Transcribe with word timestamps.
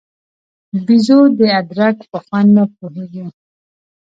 بېزو 0.85 1.19
د 1.37 1.39
ادرک 1.59 1.97
په 2.11 2.17
خوند 2.25 2.49
نه 2.57 2.63
پوهېږي. 2.75 3.25